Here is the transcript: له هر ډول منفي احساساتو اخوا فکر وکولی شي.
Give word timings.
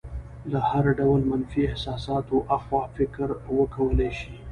له 0.51 0.59
هر 0.69 0.85
ډول 0.99 1.21
منفي 1.31 1.61
احساساتو 1.71 2.37
اخوا 2.57 2.83
فکر 2.95 3.27
وکولی 3.57 4.11
شي. 4.19 4.33